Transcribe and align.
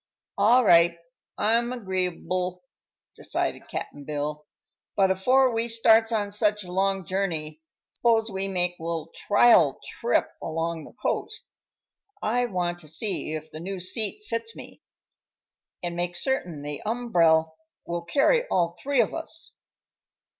"All 0.35 0.65
right; 0.65 0.97
I'm 1.37 1.69
agree'ble," 1.71 2.63
decided 3.15 3.67
Cap'n 3.67 4.03
Bill. 4.03 4.47
"But 4.95 5.11
afore 5.11 5.53
we 5.53 5.67
starts 5.67 6.11
on 6.11 6.31
such 6.31 6.63
a 6.63 6.71
long 6.71 7.05
journey, 7.05 7.61
s'pose 7.99 8.31
we 8.31 8.47
make 8.47 8.79
a 8.79 8.83
little 8.83 9.11
trial 9.13 9.77
trip 9.99 10.27
along 10.41 10.85
the 10.85 10.93
coast. 10.93 11.45
I 12.19 12.45
want 12.47 12.79
to 12.79 12.87
see 12.87 13.35
if 13.35 13.51
the 13.51 13.59
new 13.59 13.79
seat 13.79 14.23
fits 14.27 14.55
me, 14.55 14.81
an' 15.83 15.95
make 15.95 16.15
certain 16.15 16.63
the 16.63 16.81
umbrel 16.83 17.55
will 17.85 18.01
carry 18.01 18.47
all 18.47 18.75
three 18.81 19.01
of 19.01 19.13
us." 19.13 19.53